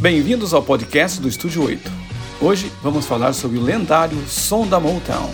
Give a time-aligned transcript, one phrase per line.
[0.00, 1.90] Bem-vindos ao podcast do Estúdio 8.
[2.40, 5.30] Hoje vamos falar sobre o lendário som da Motown.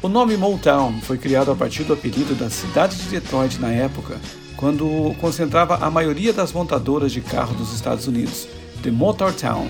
[0.00, 4.18] O nome Motown foi criado a partir do apelido da cidade de Detroit na época,
[4.56, 8.48] quando concentrava a maioria das montadoras de carro dos Estados Unidos,
[8.82, 9.68] The Motor Town.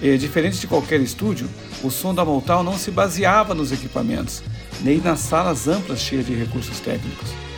[0.00, 1.50] E, diferente de qualquer estúdio,
[1.82, 4.40] o som da Motown não se baseava nos equipamentos,
[4.82, 7.49] nem nas salas amplas cheias de recursos técnicos.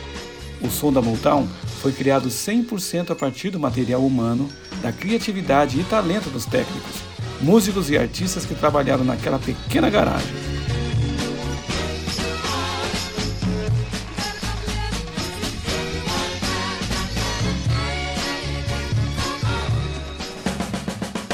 [0.63, 1.45] O som da Motown
[1.81, 4.47] foi criado 100% a partir do material humano,
[4.81, 7.01] da criatividade e talento dos técnicos,
[7.41, 10.33] músicos e artistas que trabalharam naquela pequena garagem.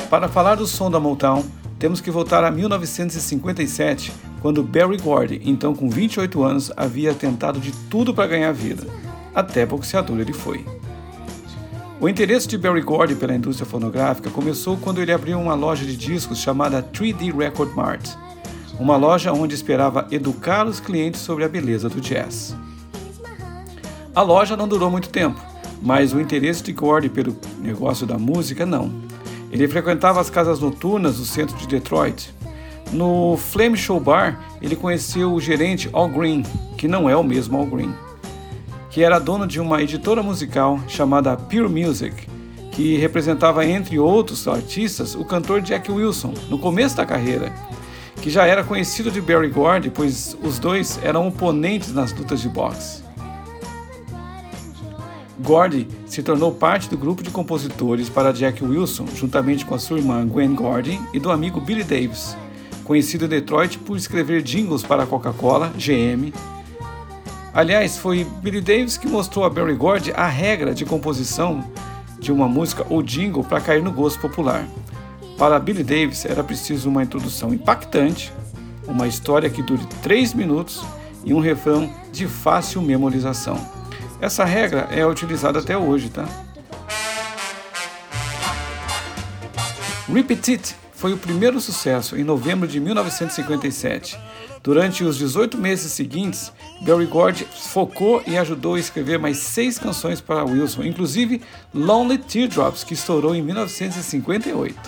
[0.09, 1.45] Para falar do som da Motown,
[1.77, 4.11] temos que voltar a 1957,
[4.41, 8.87] quando Barry Gordy, então com 28 anos, havia tentado de tudo para ganhar vida.
[9.39, 10.65] Até boxeador ele foi.
[11.97, 15.95] O interesse de Barry Gordy pela indústria fonográfica começou quando ele abriu uma loja de
[15.95, 18.09] discos chamada 3D Record Mart,
[18.77, 22.53] uma loja onde esperava educar os clientes sobre a beleza do jazz.
[24.13, 25.41] A loja não durou muito tempo,
[25.81, 28.91] mas o interesse de Gordy pelo negócio da música não.
[29.49, 32.35] Ele frequentava as casas noturnas do centro de Detroit.
[32.91, 36.43] No Flame Show Bar, ele conheceu o gerente Al Green,
[36.77, 37.93] que não é o mesmo Al Green,
[38.99, 42.27] que era dono de uma editora musical chamada Pure Music,
[42.73, 47.49] que representava, entre outros artistas, o cantor Jack Wilson, no começo da carreira,
[48.21, 52.49] que já era conhecido de Barry Gordy, pois os dois eram oponentes nas lutas de
[52.49, 53.01] boxe.
[55.39, 59.99] Gordy se tornou parte do grupo de compositores para Jack Wilson, juntamente com a sua
[59.99, 62.35] irmã Gwen Gordy e do amigo Billy Davis,
[62.83, 66.33] conhecido em Detroit por escrever jingles para a Coca-Cola, GM.
[67.53, 71.63] Aliás, foi Billy Davis que mostrou a Barry Gordy a regra de composição
[72.19, 74.67] de uma música ou jingle para cair no gosto popular.
[75.37, 78.31] Para Billy Davis era preciso uma introdução impactante,
[78.87, 80.83] uma história que dure 3 minutos
[81.23, 83.57] e um refrão de fácil memorização.
[84.21, 86.27] Essa regra é utilizada até hoje, tá?
[90.11, 94.19] Repeat It foi o primeiro sucesso em novembro de 1957.
[94.61, 100.19] Durante os 18 meses seguintes, Barry Gordy focou e ajudou a escrever mais seis canções
[100.19, 101.41] para Wilson, inclusive
[101.73, 104.79] Lonely Teardrops, que estourou em 1958.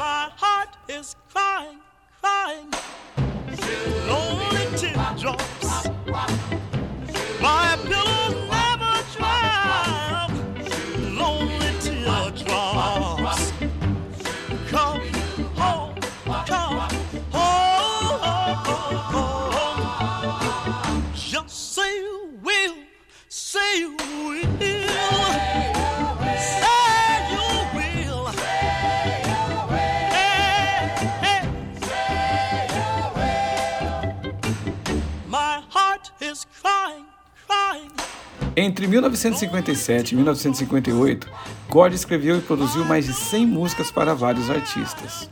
[38.62, 41.28] Entre 1957 e 1958,
[41.68, 45.28] Gordy escreveu e produziu mais de 100 músicas para vários artistas.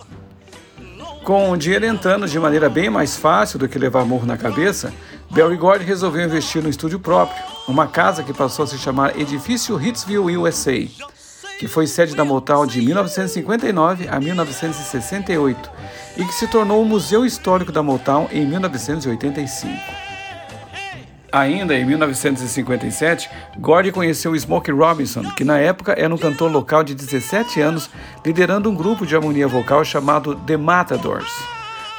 [1.24, 4.92] Com o dinheiro entrando de maneira bem mais fácil do que levar morro na cabeça,
[5.30, 9.80] Barry Gordy resolveu investir no estúdio próprio, uma casa que passou a se chamar Edifício
[9.80, 10.88] Hitsville USA,
[11.60, 15.70] que foi sede da Motown de 1959 a 1968
[16.18, 20.09] e que se tornou o Museu Histórico da Motown em 1985.
[21.32, 23.30] Ainda em 1957,
[23.60, 27.90] Gordy conheceu Smokey Robinson, que na época era um cantor local de 17 anos,
[28.26, 31.32] liderando um grupo de harmonia vocal chamado The Matadors.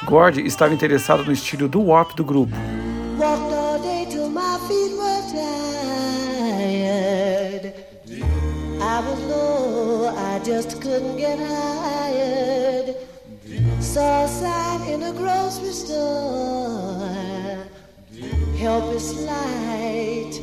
[0.04, 2.54] Gordy estava interessado no estilo do warp do grupo.
[13.80, 16.69] Saw a sign in a grocery store
[18.60, 20.38] help is light,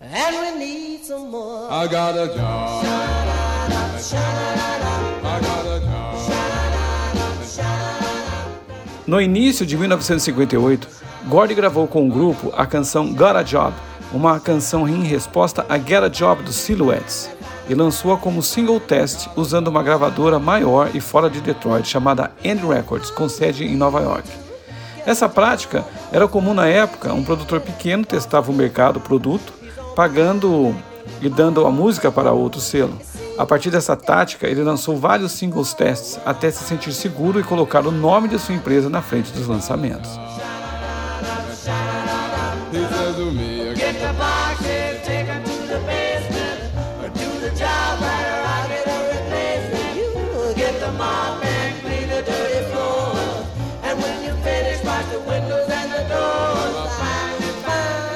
[0.00, 1.66] and we need some more.
[1.70, 2.84] I got a job.
[5.24, 5.94] I got a job.
[9.06, 10.88] No início de 1958,
[11.26, 13.74] Gordy gravou com o grupo a canção Got a Job,
[14.12, 17.30] uma canção em resposta a Get a Job dos Silhouettes,
[17.68, 22.66] e lançou-a como single test usando uma gravadora maior e fora de Detroit chamada End
[22.66, 24.43] Records, com sede em Nova York.
[25.06, 29.52] Essa prática era comum na época, um produtor pequeno testava o mercado, o produto,
[29.94, 30.74] pagando
[31.20, 32.98] e dando a música para outro selo.
[33.36, 37.86] A partir dessa tática, ele lançou vários singles tests até se sentir seguro e colocar
[37.86, 40.10] o nome de sua empresa na frente dos lançamentos.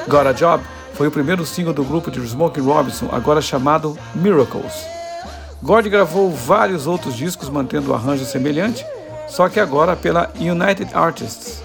[0.09, 0.63] Got a Job
[0.95, 4.73] foi o primeiro single do grupo de Smokey Robinson, agora chamado Miracles.
[5.61, 8.83] Gord gravou vários outros discos mantendo o arranjo semelhante,
[9.27, 11.61] só que agora pela United Artists.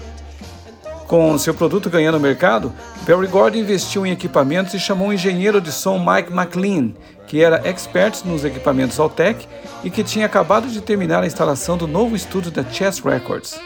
[1.07, 2.71] Com seu produto ganhando mercado,
[3.07, 6.93] Barry Gordon investiu em equipamentos e chamou o engenheiro de som Mike McLean,
[7.25, 9.47] que era expert nos equipamentos Altec
[9.83, 13.59] e que tinha acabado de terminar a instalação do novo estúdio da Chess Records.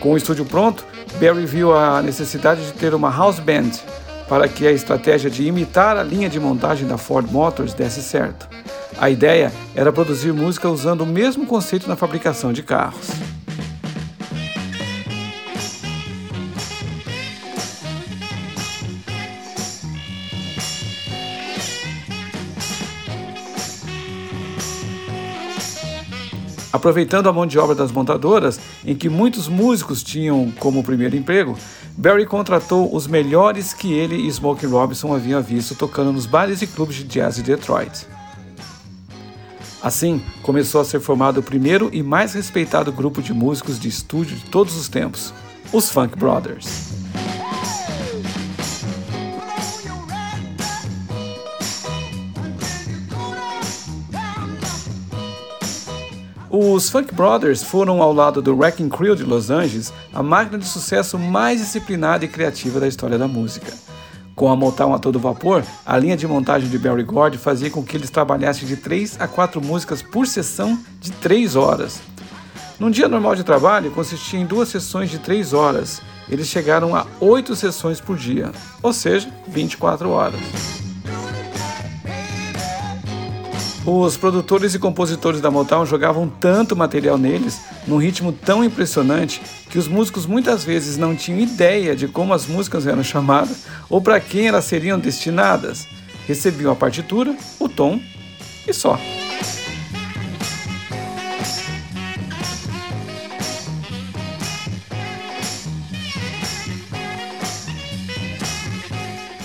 [0.00, 3.70] Com o estúdio pronto, Barry viu a necessidade de ter uma house band
[4.28, 8.48] para que a estratégia de imitar a linha de montagem da Ford Motors desse certo.
[8.98, 13.08] A ideia era produzir música usando o mesmo conceito na fabricação de carros.
[26.76, 31.58] Aproveitando a mão de obra das montadoras, em que muitos músicos tinham como primeiro emprego,
[31.96, 36.66] Barry contratou os melhores que ele e Smokey Robinson haviam visto tocando nos bares e
[36.66, 38.06] clubes de jazz de Detroit.
[39.82, 44.36] Assim, começou a ser formado o primeiro e mais respeitado grupo de músicos de estúdio
[44.36, 45.32] de todos os tempos,
[45.72, 47.05] os Funk Brothers.
[56.48, 60.66] Os Funk Brothers foram, ao lado do Wrecking Crew de Los Angeles, a máquina de
[60.66, 63.72] sucesso mais disciplinada e criativa da história da música.
[64.36, 67.82] Com a Motown a todo vapor, a linha de montagem de Barry Gordy fazia com
[67.82, 72.00] que eles trabalhassem de 3 a 4 músicas por sessão de 3 horas.
[72.78, 76.00] Num dia normal de trabalho, consistia em duas sessões de 3 horas.
[76.28, 78.52] Eles chegaram a 8 sessões por dia,
[78.82, 80.75] ou seja, 24 horas.
[83.86, 89.40] Os produtores e compositores da Motown jogavam tanto material neles, num ritmo tão impressionante,
[89.70, 94.00] que os músicos muitas vezes não tinham ideia de como as músicas eram chamadas ou
[94.00, 95.86] para quem elas seriam destinadas.
[96.26, 98.00] Recebiam a partitura, o tom
[98.66, 98.98] e só.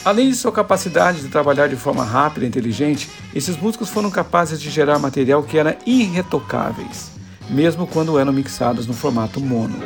[0.04, 4.60] Além de sua capacidade de trabalhar de forma rápida e inteligente, esses músicos foram capazes
[4.60, 7.12] de gerar material que era irretocáveis,
[7.48, 9.78] mesmo quando eram mixados no formato mono.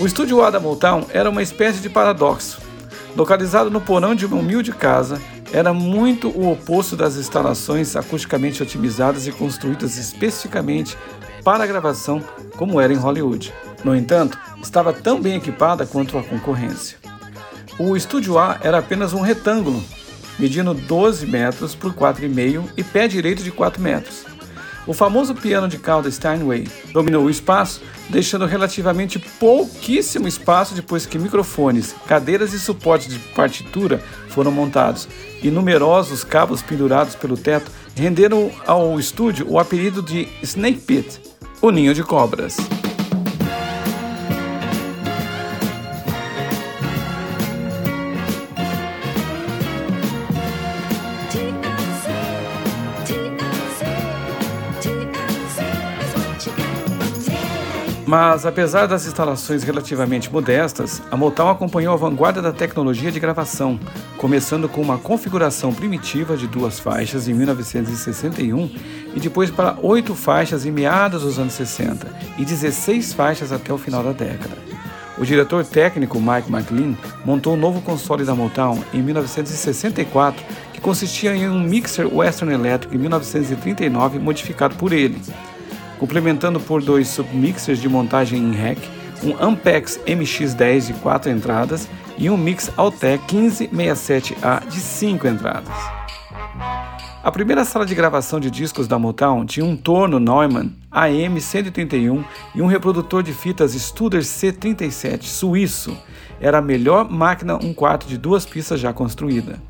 [0.00, 2.58] O estúdio A da Motown era uma espécie de paradoxo.
[3.14, 5.20] Localizado no porão de uma humilde casa,
[5.52, 10.96] era muito o oposto das instalações acusticamente otimizadas e construídas especificamente
[11.44, 12.24] para a gravação
[12.56, 13.52] como era em Hollywood.
[13.84, 16.96] No entanto, estava tão bem equipada quanto a concorrência.
[17.78, 19.84] O estúdio A era apenas um retângulo,
[20.38, 24.29] medindo 12 metros por 4,5 e pé direito de 4 metros.
[24.86, 31.18] O famoso piano de cauda Steinway dominou o espaço, deixando relativamente pouquíssimo espaço depois que
[31.18, 35.08] microfones, cadeiras e suportes de partitura foram montados,
[35.42, 41.20] e numerosos cabos pendurados pelo teto renderam ao estúdio o apelido de Snake Pit,
[41.60, 42.56] o ninho de cobras.
[58.10, 63.78] Mas, apesar das instalações relativamente modestas, a Motown acompanhou a vanguarda da tecnologia de gravação,
[64.16, 68.68] começando com uma configuração primitiva de duas faixas em 1961
[69.14, 73.78] e depois para oito faixas em meados dos anos 60 e 16 faixas até o
[73.78, 74.58] final da década.
[75.16, 81.36] O diretor técnico Mike McLean montou um novo console da Motown em 1964 que consistia
[81.36, 85.22] em um mixer Western Electric em 1939 modificado por ele
[86.00, 88.80] complementando por dois submixers de montagem em rack,
[89.22, 95.74] um Ampex MX10 de 4 entradas e um Mix Altec 1567A de 5 entradas.
[97.22, 102.62] A primeira sala de gravação de discos da Motown tinha um torno Neumann AM131 e
[102.62, 105.94] um reprodutor de fitas Studer C37 suíço.
[106.40, 109.60] Era a melhor máquina um quarto de duas pistas já construída.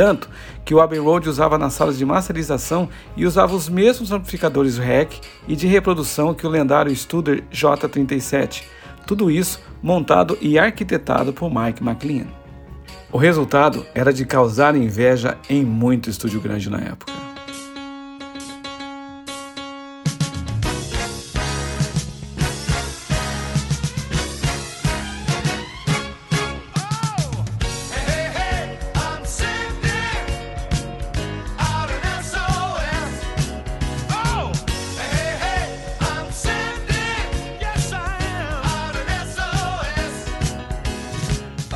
[0.00, 0.30] Tanto
[0.64, 5.20] que o Abbey Road usava nas salas de masterização e usava os mesmos amplificadores REC
[5.46, 8.62] e de reprodução que o lendário Studer J37.
[9.06, 12.28] Tudo isso montado e arquitetado por Mike McLean.
[13.12, 17.19] O resultado era de causar inveja em muito estúdio grande na época.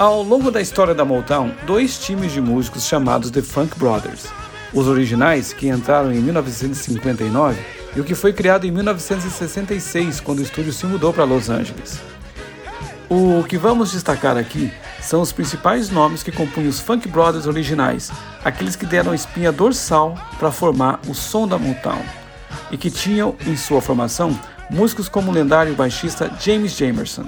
[0.05, 4.27] Ao longo da história da Motown, dois times de músicos chamados The Funk Brothers,
[4.71, 7.59] os originais, que entraram em 1959,
[7.97, 12.03] e o que foi criado em 1966, quando o estúdio se mudou para Los Angeles.
[13.09, 14.71] O que vamos destacar aqui
[15.01, 18.13] são os principais nomes que compunham os Funk Brothers originais,
[18.45, 22.03] aqueles que deram a espinha dorsal para formar o som da Motown,
[22.71, 27.25] e que tinham em sua formação músicos como o lendário baixista James Jamerson.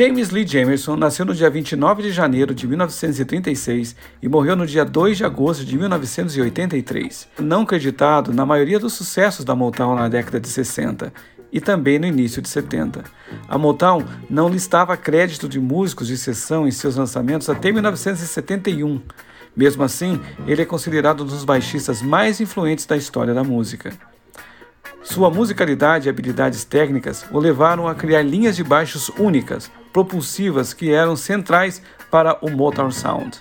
[0.00, 4.82] James Lee Jamerson nasceu no dia 29 de janeiro de 1936 e morreu no dia
[4.82, 7.28] 2 de agosto de 1983.
[7.38, 11.12] Não creditado na maioria dos sucessos da Motown na década de 60
[11.52, 13.04] e também no início de 70.
[13.46, 19.02] A Motown não listava crédito de músicos de sessão em seus lançamentos até 1971.
[19.54, 23.92] Mesmo assim, ele é considerado um dos baixistas mais influentes da história da música.
[25.02, 30.92] Sua musicalidade e habilidades técnicas o levaram a criar linhas de baixos únicas, propulsivas que
[30.92, 33.40] eram centrais para o Motown Sound.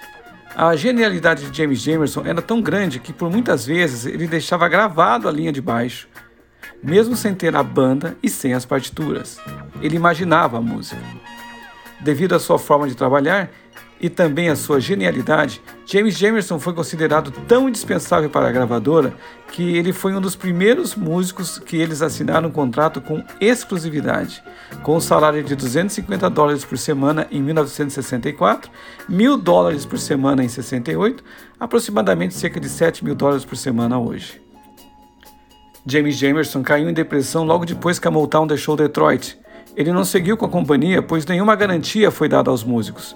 [0.55, 5.27] A genialidade de James Jamerson era tão grande que por muitas vezes ele deixava gravado
[5.27, 6.07] a linha de baixo,
[6.83, 9.39] mesmo sem ter a banda e sem as partituras.
[9.81, 11.01] Ele imaginava a música.
[12.01, 13.51] Devido à sua forma de trabalhar,
[13.99, 19.13] e também a sua genialidade, James Jamerson foi considerado tão indispensável para a gravadora
[19.51, 24.41] que ele foi um dos primeiros músicos que eles assinaram um contrato com exclusividade,
[24.83, 28.71] com um salário de 250 dólares por semana em 1964,
[29.07, 31.23] mil dólares por semana em 68,
[31.59, 34.41] aproximadamente cerca de 7 mil dólares por semana hoje.
[35.85, 39.37] James Jamerson caiu em depressão logo depois que a Motown deixou Detroit.
[39.75, 43.15] Ele não seguiu com a companhia, pois nenhuma garantia foi dada aos músicos.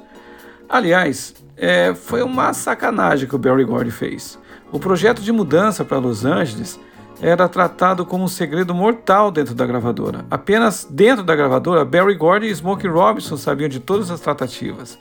[0.69, 4.39] Aliás, é, foi uma sacanagem que o Barry Gordy fez.
[4.71, 6.79] O projeto de mudança para Los Angeles
[7.21, 10.25] era tratado como um segredo mortal dentro da gravadora.
[10.29, 14.97] Apenas dentro da gravadora, Barry Gordy e Smokey Robinson sabiam de todas as tratativas.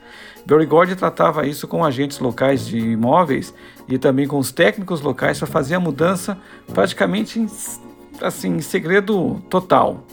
[0.47, 3.55] Barry Gordy tratava isso com agentes locais de imóveis
[3.89, 6.37] e também com os técnicos locais para fazer a mudança
[6.73, 7.47] praticamente em,
[8.21, 10.07] assim, em segredo total.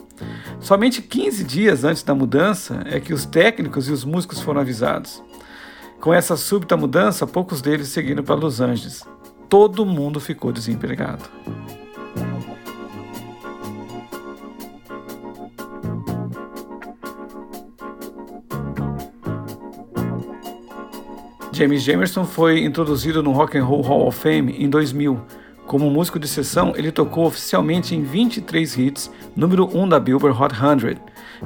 [0.59, 5.23] Somente 15 dias antes da mudança é que os técnicos e os músicos foram avisados.
[5.99, 9.05] Com essa súbita mudança, poucos deles seguiram para Los Angeles.
[9.49, 11.25] Todo mundo ficou desempregado.
[21.51, 25.19] James Jamerson foi introduzido no Rock and Roll Hall of Fame em 2000.
[25.67, 30.55] Como músico de sessão, ele tocou oficialmente em 23 hits, número 1 da Billboard Hot
[30.55, 30.95] 100,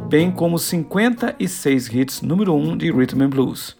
[0.07, 3.75] bem como 56 hits, número 1 de Rhythm and Blues.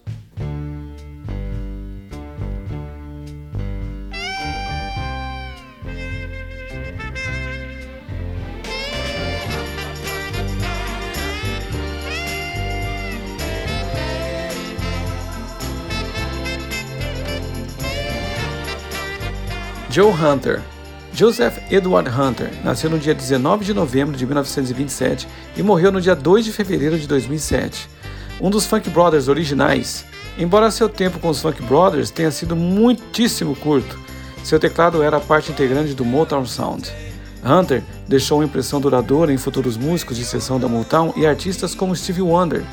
[19.94, 20.60] Joe Hunter.
[21.12, 26.16] Joseph Edward Hunter nasceu no dia 19 de novembro de 1927 e morreu no dia
[26.16, 27.88] 2 de fevereiro de 2007.
[28.40, 30.04] Um dos Funk Brothers originais,
[30.36, 33.96] embora seu tempo com os Funk Brothers tenha sido muitíssimo curto,
[34.42, 36.90] seu teclado era parte integrante do Motown Sound.
[37.44, 41.94] Hunter deixou uma impressão duradoura em futuros músicos de sessão da Motown e artistas como
[41.94, 42.64] Stevie Wonder.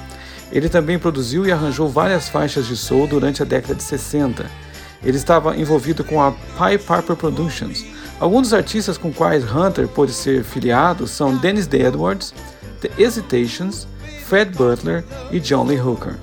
[0.52, 4.71] Ele também produziu e arranjou várias faixas de soul durante a década de 60
[5.04, 7.86] ele estava envolvido com a Pipe Piper Productions.
[8.20, 11.82] Alguns dos artistas com quais Hunter pôde ser filiado são Dennis D.
[11.82, 12.34] Edwards,
[12.80, 13.88] The Hesitations,
[14.26, 16.16] Fred Butler e John Lee Hooker.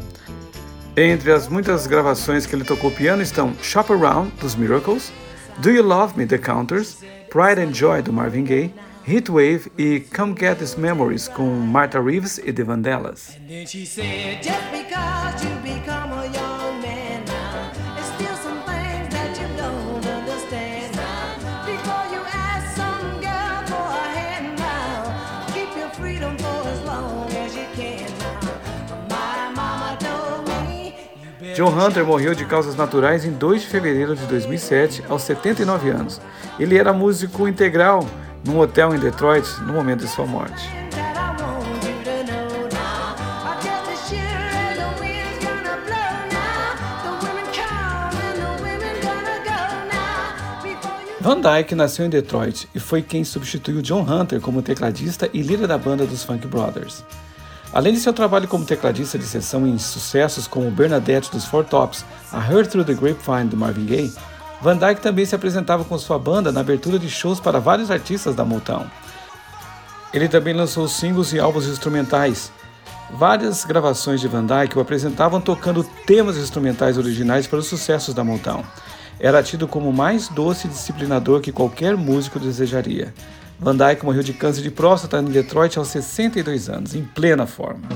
[0.97, 5.13] Entre as muitas gravações que ele tocou piano estão Shop Around, dos Miracles,
[5.59, 6.99] Do You Love Me, The Counters,
[7.31, 8.75] Pride and Joy, do Marvin Gaye,
[9.07, 13.37] Heatwave e Come Get These Memories, com Martha Reeves e The Vandellas.
[31.59, 36.21] John Hunter morreu de causas naturais em 2 de fevereiro de 2007, aos 79 anos.
[36.57, 38.07] Ele era músico integral
[38.47, 40.71] num hotel em Detroit no momento de sua morte.
[51.21, 55.67] Van Dyke nasceu em Detroit e foi quem substituiu John Hunter como tecladista e líder
[55.67, 57.05] da banda dos Funk Brothers.
[57.73, 62.05] Além de seu trabalho como tecladista de sessão em sucessos como Bernadette dos Four Tops,
[62.33, 64.13] A Heard Through the Grapevine do Marvin Gaye,
[64.61, 68.35] Van Dyke também se apresentava com sua banda na abertura de shows para vários artistas
[68.35, 68.87] da Motown.
[70.13, 72.51] Ele também lançou singles e álbuns instrumentais.
[73.11, 78.25] Várias gravações de Van Dyke o apresentavam tocando temas instrumentais originais para os sucessos da
[78.25, 78.65] Motown.
[79.21, 83.13] Era tido como o mais doce e disciplinador que qualquer músico desejaria.
[83.61, 87.89] Van Dyke morreu de câncer de próstata em Detroit aos 62 anos, em plena forma.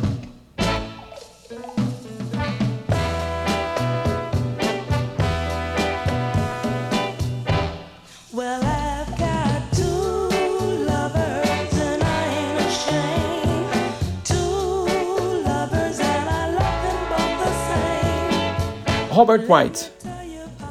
[19.12, 19.92] Robert White.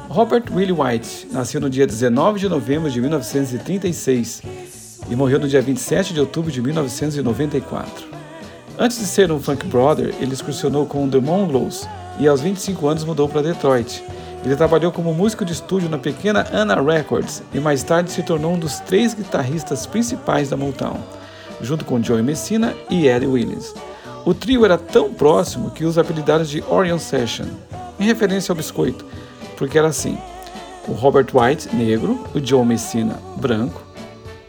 [0.08, 4.42] Robert Willie White nasceu no dia 19 de novembro de 1936
[5.12, 8.06] e morreu no dia 27 de outubro de 1994.
[8.78, 11.86] Antes de ser um funk brother, ele excursionou com The Mongols
[12.18, 14.02] e aos 25 anos mudou para Detroit.
[14.42, 18.54] Ele trabalhou como músico de estúdio na pequena Anna Records e mais tarde se tornou
[18.54, 20.98] um dos três guitarristas principais da Motown,
[21.60, 23.74] junto com Joey Messina e Eddie Williams.
[24.24, 27.48] O trio era tão próximo que usa apelidados de Orion Session,
[28.00, 29.04] em referência ao biscoito,
[29.58, 30.16] porque era assim:
[30.88, 33.91] o Robert White, negro, o Joe Messina, branco,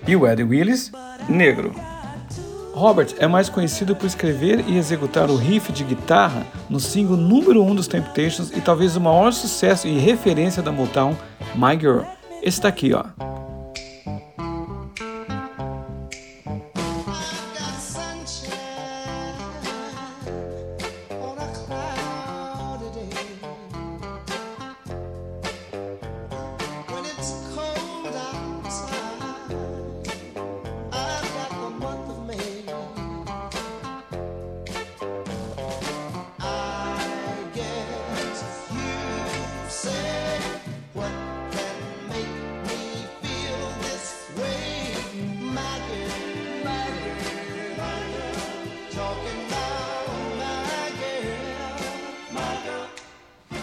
[0.07, 0.91] e o Eddie Willis,
[1.27, 1.73] negro.
[2.73, 7.61] Robert é mais conhecido por escrever e executar o riff de guitarra no single número
[7.61, 11.15] 1 um dos Temptations e talvez o maior sucesso e referência da Motown,
[11.53, 12.01] My Girl.
[12.41, 13.03] Esse daqui, ó.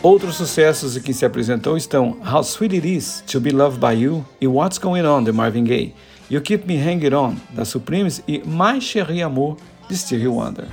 [0.03, 4.25] Outros sucessos que se apresentou estão How Sweet It Is to Be Loved by You
[4.41, 5.93] e What's Going On de Marvin Gaye,
[6.31, 9.59] You Keep Me Hanging On da Supremes e My Chérie Amour
[9.91, 10.65] de Stevie Wonder.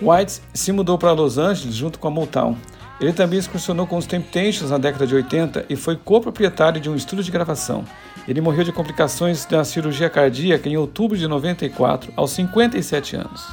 [0.00, 2.56] White se mudou para Los Angeles junto com a Motown.
[3.00, 6.96] Ele também excursionou com os Temptations na década de 80 e foi coproprietário de um
[6.96, 7.84] estúdio de gravação.
[8.26, 13.46] Ele morreu de complicações da cirurgia cardíaca em outubro de 94, aos 57 anos.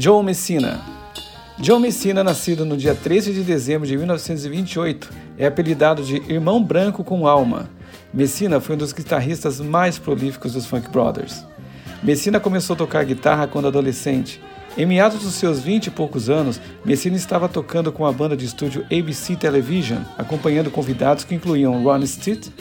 [0.00, 0.80] Joe Messina.
[1.60, 7.02] Joe Messina, nascido no dia 13 de dezembro de 1928, é apelidado de Irmão Branco
[7.02, 7.68] com Alma.
[8.14, 11.44] Messina foi um dos guitarristas mais prolíficos dos Funk Brothers.
[12.00, 14.40] Messina começou a tocar guitarra quando adolescente.
[14.76, 18.44] Em meados dos seus 20 e poucos anos, Messina estava tocando com a banda de
[18.44, 22.52] estúdio ABC Television, acompanhando convidados que incluíam Ron Stitt,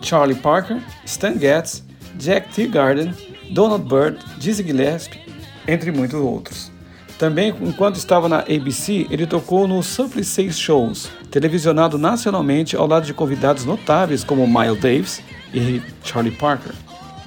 [0.00, 1.84] Charlie Parker, Stan Getz,
[2.18, 3.12] Jack Teagarden,
[3.50, 5.25] Donald Byrd, Dizzy Gillespie
[5.66, 6.70] entre muitos outros.
[7.18, 13.06] Também, enquanto estava na ABC, ele tocou no Supple Six Shows, televisionado nacionalmente ao lado
[13.06, 15.22] de convidados notáveis como Miles Davis
[15.54, 16.72] e Charlie Parker.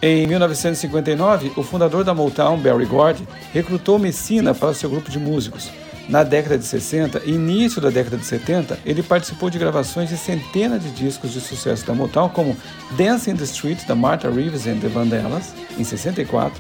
[0.02, 5.70] Em 1959, o fundador da Motown, Barry Gordy, recrutou Messina para seu grupo de músicos.
[6.08, 10.18] Na década de 60 e início da década de 70, ele participou de gravações de
[10.18, 12.58] centenas de discos de sucesso da Motown, como
[12.98, 16.60] Dance in the Street, da Martha Reeves and the Vandellas, em 64,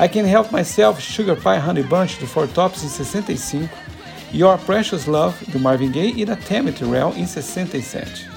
[0.00, 3.68] I Can Help Myself, Sugar Pie Honey Bunch, do Four Tops, em 65,
[4.32, 8.30] Your Precious Love, do Marvin Gaye e da Tammy Terrell, em 67.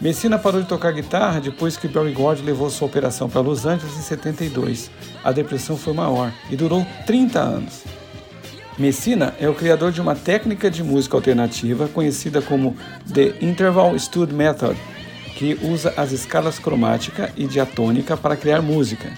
[0.00, 3.96] Messina parou de tocar guitarra depois que Barry Gordy levou sua operação para Los Angeles
[3.96, 4.90] em 72.
[5.22, 7.84] A depressão foi maior e durou 30 anos.
[8.76, 12.76] Messina é o criador de uma técnica de música alternativa conhecida como
[13.14, 14.76] The Interval Stud Method,
[15.36, 19.12] que usa as escalas cromática e diatônica para criar música.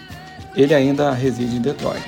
[0.58, 2.02] Ele ainda reside em Detroit.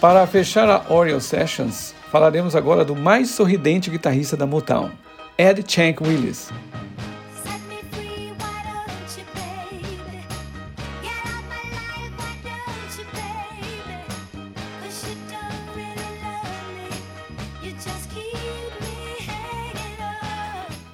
[0.00, 4.90] Para fechar a Oriole Sessions, falaremos agora do mais sorridente guitarrista da Motown,
[5.38, 6.50] Ed Chank Willis.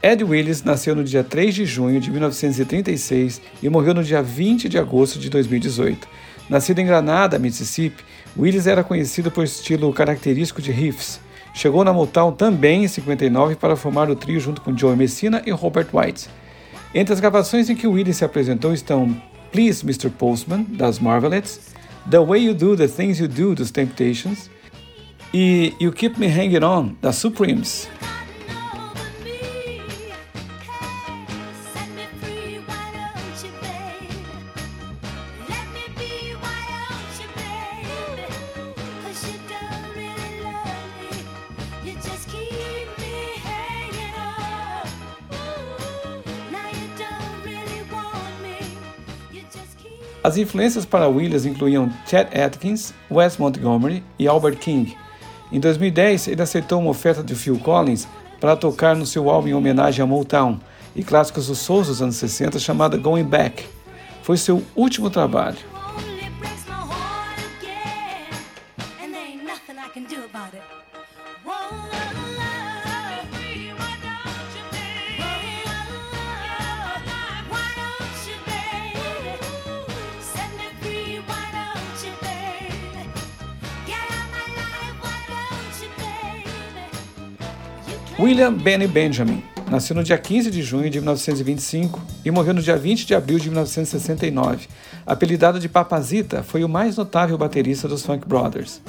[0.02, 4.68] Ed Willis nasceu no dia 3 de junho de 1936 e morreu no dia 20
[4.68, 6.08] de agosto de 2018.
[6.50, 8.02] Nascido em Granada, Mississippi,
[8.36, 11.20] Willis era conhecido por estilo característico de riffs.
[11.54, 15.52] Chegou na Motown também em 59 para formar o trio junto com Joe Messina e
[15.52, 16.28] Robert White.
[16.92, 19.16] Entre as gravações em que Willis se apresentou estão
[19.52, 20.10] Please Mr.
[20.10, 21.60] Postman, das Marvelettes,
[22.10, 24.50] The Way You Do the Things You Do, dos Temptations,
[25.32, 27.88] e You Keep Me Hanging On, das Supremes.
[50.24, 54.96] As influências para Williams incluíam Chet Atkins, Wes Montgomery e Albert King.
[55.50, 58.06] Em 2010, ele aceitou uma oferta de Phil Collins
[58.40, 60.60] para tocar no seu álbum em homenagem a Motown
[60.94, 63.64] e clássicos do soul dos anos 60 chamada Going Back.
[64.22, 65.58] Foi seu último trabalho.
[88.42, 92.76] William Benny Benjamin nasceu no dia 15 de junho de 1925 e morreu no dia
[92.76, 94.66] 20 de abril de 1969.
[95.06, 98.82] Apelidado de Papazita, foi o mais notável baterista dos Funk Brothers.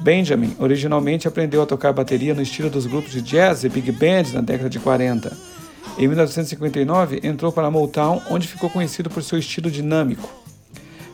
[0.00, 4.34] Benjamin originalmente aprendeu a tocar bateria no estilo dos grupos de jazz e big band
[4.34, 5.34] na década de 40.
[5.96, 10.30] Em 1959, entrou para a Motown, onde ficou conhecido por seu estilo dinâmico.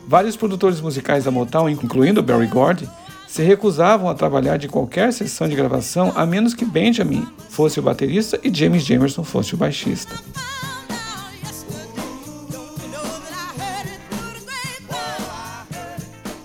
[0.05, 2.89] Vários produtores musicais da Motown, incluindo Barry Gordy,
[3.29, 7.83] se recusavam a trabalhar de qualquer sessão de gravação a menos que Benjamin fosse o
[7.83, 10.15] baterista e James Jamerson fosse o baixista.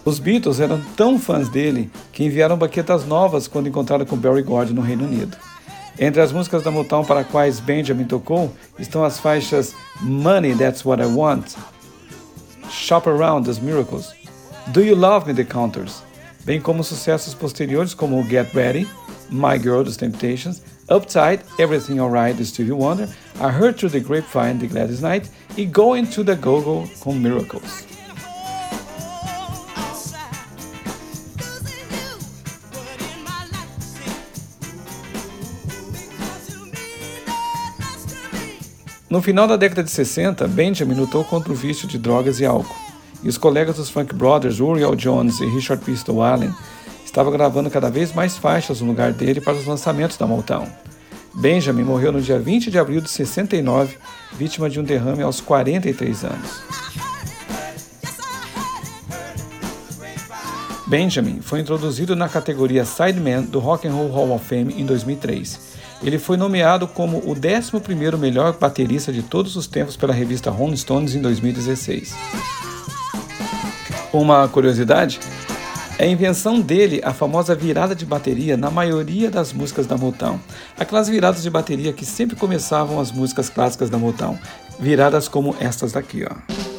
[0.05, 4.75] Os Beatles eram tão fãs dele que enviaram baquetas novas quando encontraram com Barry Gordy
[4.75, 5.39] no Reino Unido.
[5.99, 11.03] Entre as músicas da Motown para quais Benjamin tocou estão as faixas Money That's What
[11.03, 11.55] I Want,
[12.69, 14.13] Shop Around the Miracles,
[14.67, 16.03] Do You Love Me The Counters,
[16.45, 18.87] bem como sucessos posteriores como Get Ready,
[19.31, 24.59] My Girl dos Temptations, Uptight, Everything Alright do Stevie Wonder, I Heard Through the Grapevine
[24.59, 27.87] de Gladys Knight e Going to the Go-Go com Miracles.
[39.09, 42.94] No final da década de 60, Benjamin lutou contra o vício de drogas e álcool
[43.25, 46.53] e os colegas dos Funk Brothers, Uriel Jones e Richard Pistol Allen,
[47.05, 50.69] estavam gravando cada vez mais faixas no lugar dele para os lançamentos da Motown.
[51.35, 53.97] Benjamin morreu no dia 20 de abril de 69,
[54.33, 56.63] vítima de um derrame aos 43 anos.
[60.87, 65.75] Benjamin foi introduzido na categoria Sideman do Rock and Roll Hall of Fame em 2003.
[66.03, 70.77] Ele foi nomeado como o 11º melhor baterista de todos os tempos pela revista Rolling
[70.77, 72.15] Stones em 2016.
[74.15, 75.19] Uma curiosidade:
[75.99, 80.39] É a invenção dele a famosa virada de bateria na maioria das músicas da Motown.
[80.79, 84.39] Aquelas viradas de bateria que sempre começavam as músicas clássicas da Motown.
[84.79, 86.74] Viradas como estas daqui, ó.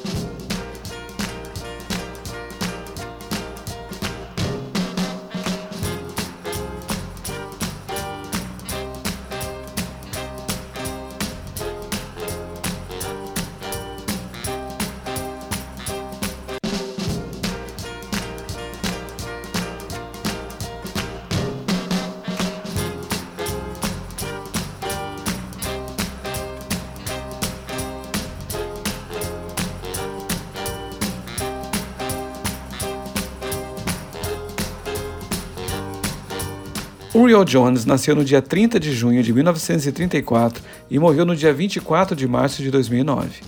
[37.16, 42.14] Uriel Jones nasceu no dia 30 de junho de 1934 e morreu no dia 24
[42.14, 43.42] de março de 2009.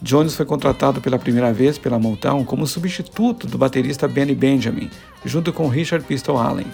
[0.00, 4.88] Jones foi contratado pela primeira vez pela Motown como substituto do baterista Benny Benjamin,
[5.26, 6.64] junto com Richard Pistol Allen.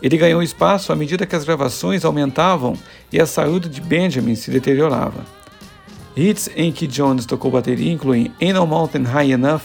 [0.00, 2.78] Ele ganhou espaço à medida que as gravações aumentavam
[3.12, 5.26] e a saúde de Benjamin se deteriorava.
[6.16, 9.62] Hits em que Jones tocou bateria incluem Ain't No Mountain High Enough,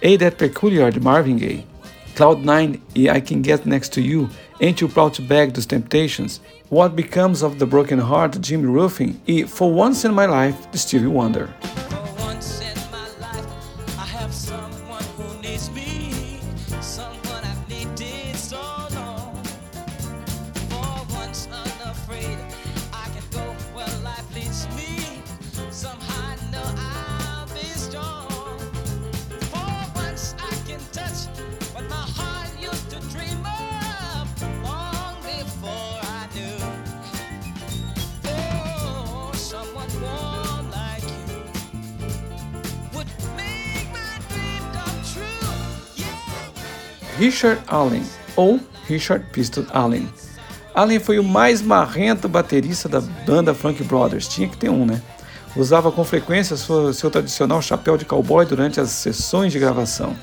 [0.00, 1.66] Ain't That Peculiar de Marvin Gaye,
[2.16, 6.40] Cloud9 e I Can Get Next to You Ain't You Proud to Beg dos Temptations,
[6.70, 11.08] What Becomes of the Broken Heart, Jimmy Ruffin e For Once in My Life, Stevie
[11.08, 11.48] Wonder.
[47.18, 48.02] Richard Allen,
[48.36, 50.08] ou Richard Pistol Allen.
[50.74, 55.00] Allen foi o mais marrento baterista da banda Funk Brothers, tinha que ter um, né?
[55.56, 60.14] Usava com frequência seu, seu tradicional chapéu de cowboy durante as sessões de gravação.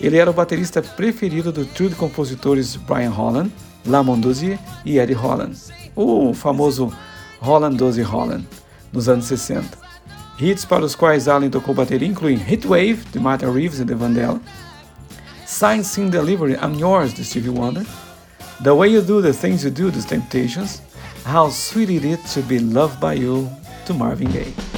[0.00, 3.52] Ele era o baterista preferido do trio de compositores Brian Holland,
[3.86, 4.20] Lamont
[4.84, 5.56] e Eddie Holland,
[5.94, 6.92] o famoso
[7.40, 8.44] Holland Dozier Holland,
[8.92, 9.78] nos anos 60.
[10.40, 14.40] Hits para os quais Allen tocou bateria incluem Wave de Martha Reeves e The Vandella,
[15.52, 17.84] Sign Sing Delivery, I'm Yours, de Stevie Wonder,
[18.62, 20.80] The Way You Do the Things You Do, The Temptations,
[21.24, 23.50] How Sweet It Is to Be Loved by You,
[23.84, 24.71] to Marvin Gaye.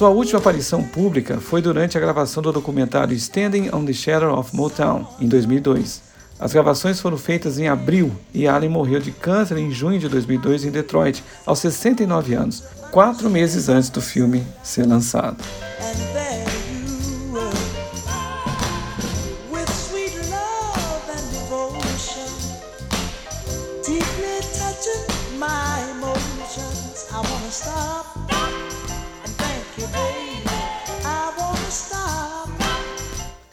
[0.00, 4.56] Sua última aparição pública foi durante a gravação do documentário Standing on the Shadow of
[4.56, 6.00] Motown, em 2002.
[6.38, 10.64] As gravações foram feitas em abril e Allen morreu de câncer em junho de 2002
[10.64, 15.36] em Detroit, aos 69 anos, quatro meses antes do filme ser lançado.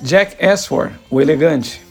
[0.07, 1.81] Jack Ashford, o elegante.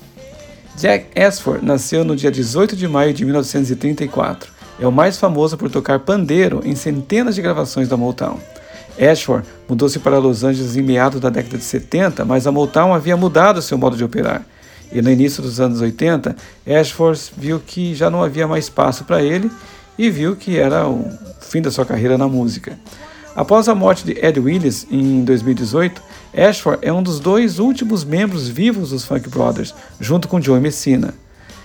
[0.79, 4.51] Jack Ashford nasceu no dia 18 de maio de 1934.
[4.81, 8.39] É o mais famoso por tocar pandeiro em centenas de gravações da Motown.
[8.99, 13.19] Ashford mudou-se para Los Angeles em meados da década de 70, mas a Motown havia
[13.19, 14.47] mudado seu modo de operar.
[14.91, 16.35] E no início dos anos 80,
[16.67, 19.51] Ashford viu que já não havia mais espaço para ele
[19.99, 21.05] e viu que era o
[21.43, 22.79] fim da sua carreira na música.
[23.37, 26.03] Após a morte de Ed Willis em 2018,
[26.35, 31.13] Ashford é um dos dois últimos membros vivos dos Funk Brothers, junto com Joey Messina.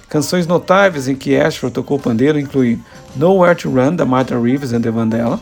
[0.10, 2.84] Canções notáveis em que Ashford tocou pandeiro incluem
[3.16, 5.40] Nowhere to Run, da Martha Reeves and the Vandella,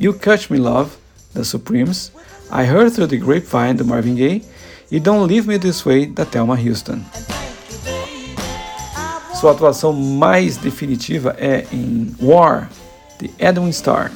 [0.00, 0.90] You Catch Me Love,
[1.32, 2.10] da Supremes,
[2.50, 4.44] I Heard Through the Grapevine, da Marvin Gaye,
[4.90, 7.00] e Don't Leave Me This Way, da Thelma Houston.
[9.40, 12.68] Sua atuação mais definitiva é em War,
[13.20, 14.10] de Edwin Starr.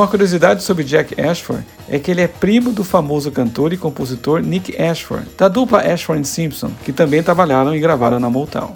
[0.00, 4.40] Uma curiosidade sobre Jack Ashford é que ele é primo do famoso cantor e compositor
[4.40, 8.74] Nick Ashford, da dupla Ashford Simpson, que também trabalharam e gravaram na Motown.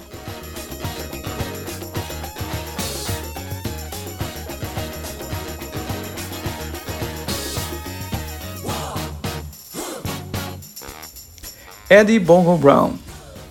[11.88, 12.98] Eddie Bongo Brown,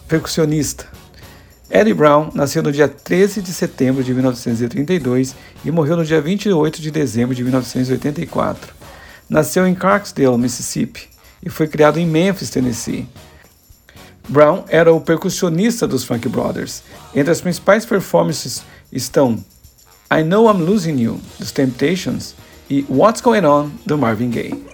[0.08, 0.93] percussionista,
[1.74, 6.80] Eddie Brown nasceu no dia 13 de setembro de 1932 e morreu no dia 28
[6.80, 8.76] de dezembro de 1984.
[9.28, 11.10] Nasceu em Clarksdale, Mississippi,
[11.42, 13.08] e foi criado em Memphis, Tennessee.
[14.30, 16.84] Brown era o percussionista dos Funk Brothers.
[17.16, 19.44] Entre as principais performances estão
[20.12, 22.36] I Know I'm Losing You, dos Temptations,
[22.70, 24.74] e What's Going On, do Marvin Gaye.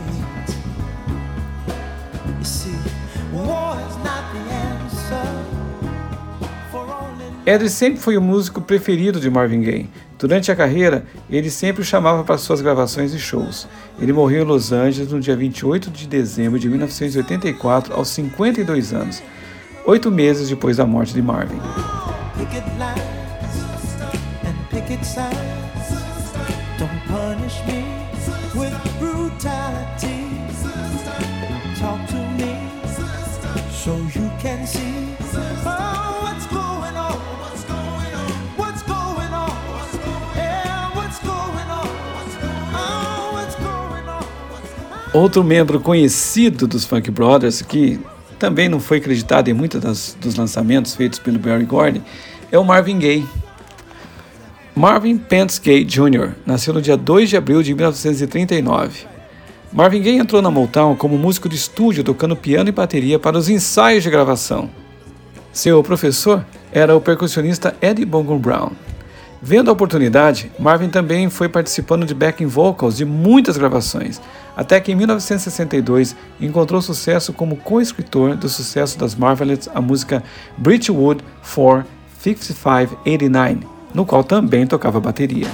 [7.43, 9.89] Edry sempre foi o músico preferido de Marvin Gaye.
[10.19, 13.67] Durante a carreira, ele sempre o chamava para suas gravações e shows.
[13.99, 19.23] Ele morreu em Los Angeles no dia 28 de dezembro de 1984, aos 52 anos,
[19.87, 21.59] oito meses depois da morte de Marvin.
[45.13, 47.99] Outro membro conhecido dos Funk Brothers, que
[48.39, 52.01] também não foi acreditado em muitos dos lançamentos feitos pelo Barry Gordy,
[52.49, 53.27] é o Marvin Gaye.
[54.73, 56.31] Marvin Pence Gaye Jr.
[56.45, 59.05] nasceu no dia 2 de abril de 1939.
[59.73, 63.49] Marvin Gaye entrou na Motown como músico de estúdio tocando piano e bateria para os
[63.49, 64.69] ensaios de gravação.
[65.51, 68.71] Seu professor era o percussionista Eddie Bongo Brown.
[69.43, 74.21] Vendo a oportunidade, Marvin também foi participando de backing vocals de muitas gravações,
[74.55, 80.21] até que em 1962 encontrou sucesso como co-escritor do sucesso das Marvelettes, a música
[80.55, 81.83] Bridgewood for
[82.19, 85.47] 5589, no qual também tocava bateria.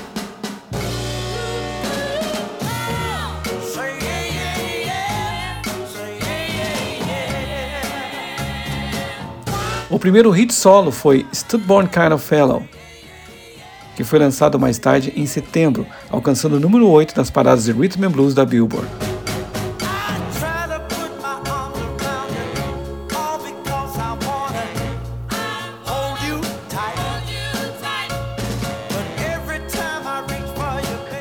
[9.89, 12.65] O primeiro hit solo foi Studborn Kind of Fellow,
[13.97, 18.05] que foi lançado mais tarde em setembro, alcançando o número 8 das paradas de Rhythm
[18.05, 18.87] and Blues da Billboard.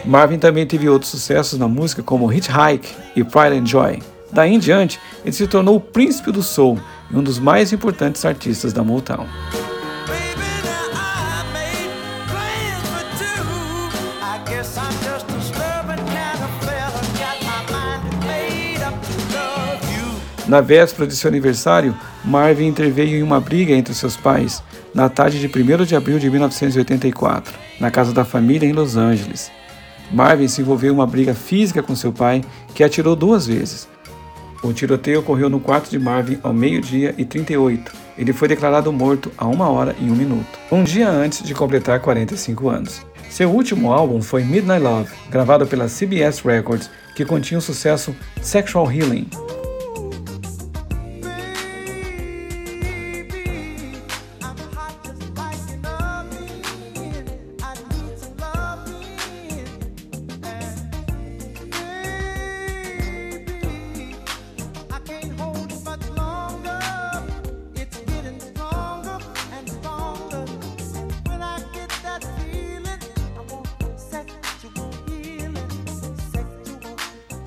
[0.04, 4.02] Marvin também teve outros sucessos na música como Hitchhike e Pride and Joy.
[4.30, 6.78] Daí em diante, ele se tornou o príncipe do soul
[7.10, 9.26] e um dos mais importantes artistas da Motown.
[20.46, 24.62] Na véspera de seu aniversário, Marvin interveio em uma briga entre seus pais,
[24.94, 29.50] na tarde de 1 de abril de 1984, na casa da família em Los Angeles.
[30.12, 33.88] Marvin se envolveu em uma briga física com seu pai, que atirou duas vezes.
[34.62, 37.92] O tiroteio ocorreu no quarto de Marvin ao meio-dia e 38.
[38.16, 42.00] Ele foi declarado morto a uma hora e um minuto, um dia antes de completar
[42.00, 43.04] 45 anos.
[43.28, 48.90] Seu último álbum foi Midnight Love, gravado pela CBS Records, que continha o sucesso Sexual
[48.90, 49.28] Healing.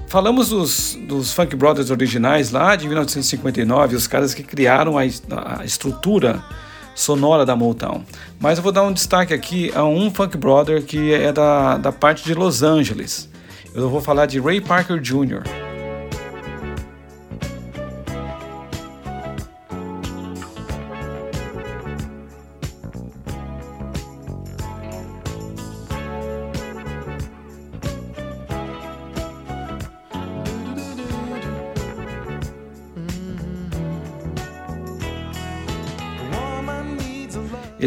[0.10, 5.04] Falamos dos, dos Funk Brothers originais lá de 1959, os caras que criaram a,
[5.60, 6.44] a estrutura
[6.96, 8.04] sonora da Motown.
[8.40, 11.92] Mas eu vou dar um destaque aqui a um Funk Brother que é da, da
[11.92, 13.30] parte de Los Angeles.
[13.76, 15.44] Eu vou falar de Ray Parker Jr.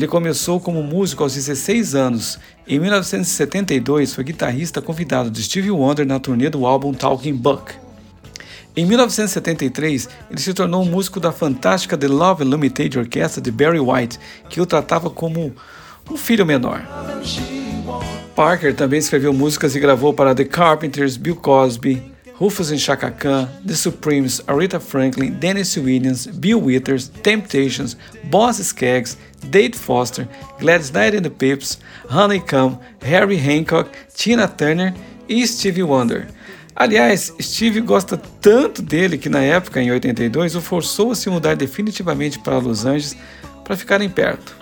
[0.03, 2.37] Ele começou como músico aos 16 anos.
[2.67, 7.73] Em 1972, foi guitarrista convidado de Stevie Wonder na turnê do álbum Talking Book.
[8.77, 13.79] Em 1973, ele se tornou um músico da fantástica The Love Limited Orchestra de Barry
[13.79, 15.55] White, que o tratava como
[16.11, 16.85] um filho menor.
[18.35, 23.49] Parker também escreveu músicas e gravou para The Carpenters, Bill Cosby, Rufus and Chaka Khan,
[23.65, 30.29] The Supremes, Aretha Franklin, Dennis Williams, Bill Withers, Temptations, Boss Skaggs, Dave Foster,
[30.59, 31.79] Gladys Knight and the Pips,
[32.09, 34.95] Honeycomb, Harry Hancock, Tina Turner
[35.29, 36.29] e Stevie Wonder.
[36.75, 41.55] Aliás, Steve gosta tanto dele que na época, em 82, o forçou a se mudar
[41.55, 43.17] definitivamente para Los Angeles
[43.63, 44.57] para ficarem perto.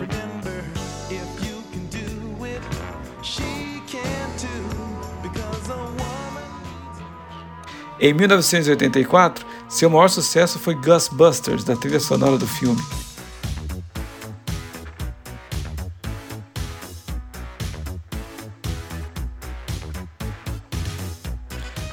[8.01, 12.81] Em 1984, seu maior sucesso foi Ghostbusters, da trilha sonora do filme.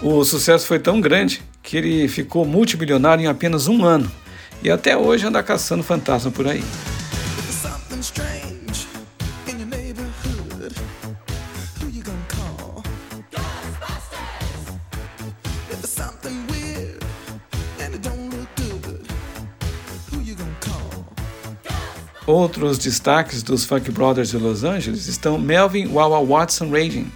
[0.09, 4.09] O sucesso foi tão grande que ele ficou multimilionário em apenas um ano.
[4.63, 6.63] E até hoje anda caçando fantasma por aí.
[22.25, 27.11] Outros destaques dos Funk Brothers de Los Angeles estão Melvin Wawa Watson Radin,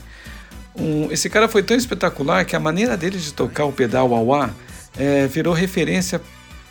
[0.82, 4.50] um, esse cara foi tão espetacular que a maneira dele de tocar o pedal wah
[4.98, 6.20] é, virou referência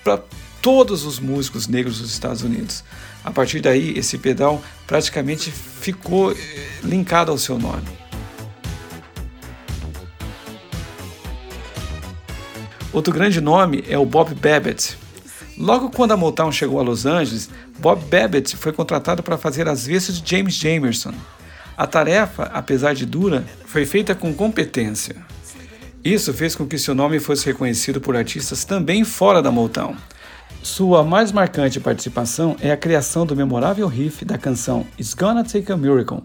[0.03, 0.21] para
[0.61, 2.85] todos os músicos negros dos Estados Unidos.
[3.25, 6.37] A partir daí, esse pedal praticamente ficou eh,
[6.83, 7.85] linkado ao seu nome.
[12.93, 14.97] Outro grande nome é o Bob Babbitt.
[15.57, 19.87] Logo quando a Motown chegou a Los Angeles, Bob Babbitt foi contratado para fazer as
[19.87, 21.13] vezes de James Jamerson.
[21.81, 25.17] A tarefa, apesar de dura, foi feita com competência.
[26.05, 29.97] Isso fez com que seu nome fosse reconhecido por artistas também fora da Motown.
[30.63, 35.73] Sua mais marcante participação é a criação do memorável riff da canção It's Gonna Take
[35.73, 36.23] a Miracle,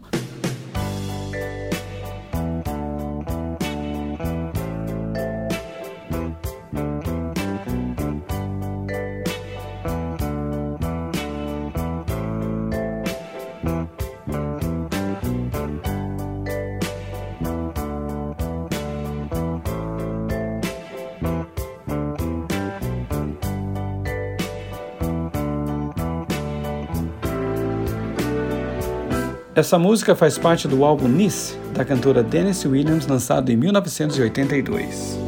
[29.56, 35.25] Essa música faz parte do álbum Nice, da cantora Dennis Williams, lançado em 1982.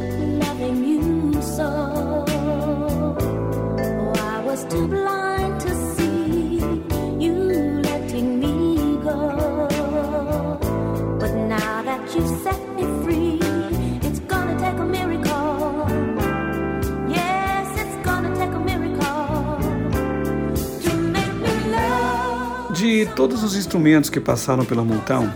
[23.67, 25.29] Instrumentos que passaram pela Motown,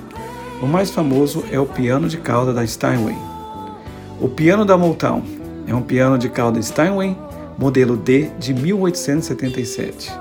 [0.62, 3.16] o mais famoso é o piano de cauda da Steinway.
[4.22, 5.22] O piano da Motown
[5.68, 7.18] é um piano de cauda Steinway,
[7.58, 10.14] modelo D de 1877.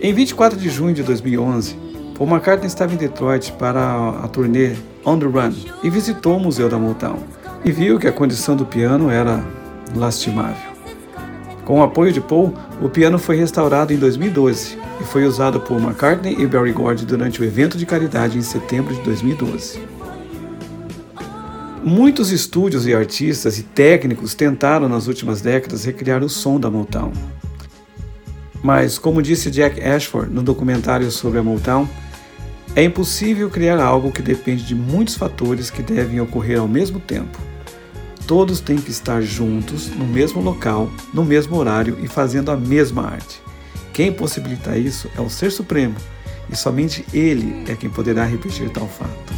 [0.00, 1.76] Em 24 de junho de 2011,
[2.16, 5.52] Paul McCartney estava em Detroit para a turnê On the Run
[5.82, 7.18] e visitou o Museu da Motown
[7.64, 9.44] e viu que a condição do piano era
[9.96, 10.70] lastimável.
[11.64, 15.80] Com o apoio de Paul, o piano foi restaurado em 2012 e foi usado por
[15.80, 19.80] McCartney e Barry Gordy durante o evento de caridade em setembro de 2012.
[21.82, 27.12] Muitos estúdios e artistas e técnicos tentaram nas últimas décadas recriar o som da Motown.
[28.62, 31.88] Mas, como disse Jack Ashford no documentário sobre a Motown,
[32.76, 37.38] é impossível criar algo que depende de muitos fatores que devem ocorrer ao mesmo tempo.
[38.26, 43.06] Todos têm que estar juntos, no mesmo local, no mesmo horário e fazendo a mesma
[43.06, 43.40] arte.
[44.00, 45.94] Quem possibilita isso é o Ser Supremo,
[46.48, 49.34] e somente Ele é quem poderá repetir tal fato.